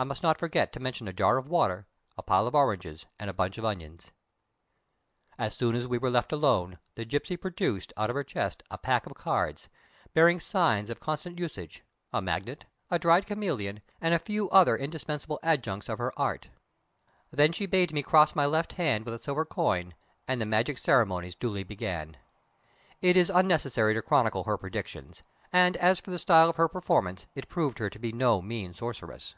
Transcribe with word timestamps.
I 0.00 0.04
must 0.04 0.22
not 0.22 0.38
forget 0.38 0.72
to 0.74 0.78
mention 0.78 1.08
a 1.08 1.12
jar 1.12 1.38
of 1.38 1.48
water, 1.48 1.88
a 2.16 2.22
pile 2.22 2.46
of 2.46 2.54
oranges, 2.54 3.06
and 3.18 3.28
a 3.28 3.32
bunch 3.32 3.58
of 3.58 3.64
onions. 3.64 4.12
As 5.36 5.56
soon 5.56 5.74
as 5.74 5.88
we 5.88 5.98
were 5.98 6.08
left 6.08 6.30
alone, 6.32 6.78
the 6.94 7.04
gipsy 7.04 7.36
produced, 7.36 7.92
out 7.96 8.08
of 8.08 8.14
her 8.14 8.22
chest, 8.22 8.62
a 8.70 8.78
pack 8.78 9.06
of 9.06 9.14
cards, 9.16 9.68
bearing 10.14 10.38
signs 10.38 10.88
of 10.88 11.00
constant 11.00 11.40
usage, 11.40 11.82
a 12.12 12.22
magnet, 12.22 12.64
a 12.92 13.00
dried 13.00 13.26
chameleon, 13.26 13.82
and 14.00 14.14
a 14.14 14.20
few 14.20 14.48
other 14.50 14.76
indispensable 14.76 15.40
adjuncts 15.42 15.88
of 15.88 15.98
her 15.98 16.16
art. 16.16 16.48
Then 17.32 17.50
she 17.50 17.66
bade 17.66 17.92
me 17.92 18.04
cross 18.04 18.36
my 18.36 18.46
left 18.46 18.74
hand 18.74 19.04
with 19.04 19.14
a 19.14 19.18
silver 19.18 19.44
coin, 19.44 19.94
and 20.28 20.40
the 20.40 20.46
magic 20.46 20.78
ceremonies 20.78 21.34
duly 21.34 21.64
began. 21.64 22.16
It 23.02 23.16
is 23.16 23.30
unnecessary 23.34 23.94
to 23.94 24.02
chronicle 24.02 24.44
her 24.44 24.56
predictions, 24.58 25.24
and 25.52 25.76
as 25.78 25.98
for 26.00 26.12
the 26.12 26.20
style 26.20 26.48
of 26.48 26.54
her 26.54 26.68
performance, 26.68 27.26
it 27.34 27.48
proved 27.48 27.80
her 27.80 27.90
to 27.90 27.98
be 27.98 28.12
no 28.12 28.40
mean 28.40 28.74
sorceress. 28.74 29.34